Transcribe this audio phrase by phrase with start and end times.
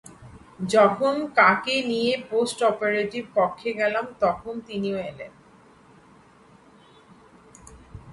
[0.69, 5.31] যখন কাকে নিয়ে পোস্ট অপারেটিভ কক্ষে গেলাম, তখন তিনিও এলেন?